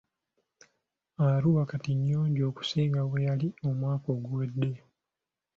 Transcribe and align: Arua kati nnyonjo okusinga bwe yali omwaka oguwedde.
Arua 1.27 1.63
kati 1.69 1.91
nnyonjo 1.97 2.43
okusinga 2.51 3.01
bwe 3.09 3.19
yali 3.27 3.47
omwaka 3.67 4.07
oguwedde. 4.17 4.71